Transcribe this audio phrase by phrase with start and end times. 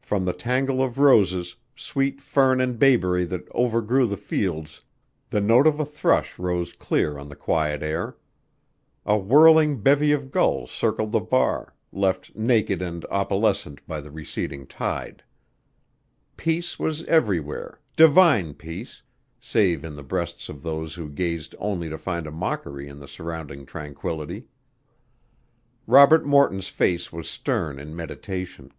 [0.00, 4.82] From the tangle of roses, sweet fern and bayberry that overgrew the fields
[5.28, 8.16] the note of a thrush rose clear on the quiet air.
[9.06, 14.66] A whirling bevy of gulls circled the bar, left naked and opalescent by the receding
[14.66, 15.22] tide.
[16.36, 19.02] Peace was everywhere, divine peace,
[19.38, 23.08] save in the breasts of those who gazed only to find a mockery in the
[23.08, 24.46] surrounding tranquillity.
[25.86, 28.72] Robert Morton's face was stern in meditation.